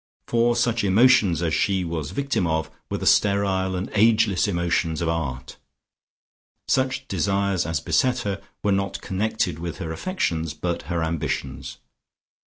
[0.25, 5.07] For such emotions as she was victim of were the sterile and ageless emotions of
[5.09, 5.57] art;
[6.67, 11.77] such desires as beset her were not connected with her affections, but her ambitions.